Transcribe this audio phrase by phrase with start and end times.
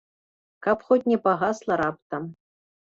[0.67, 2.23] Каб хоць не пагасла раптам.